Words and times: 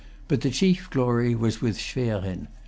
But 0.27 0.41
the 0.41 0.49
chief 0.49 0.89
glory 0.89 1.35
was 1.35 1.61
with 1.61 1.77
Schwerin. 1.77 2.47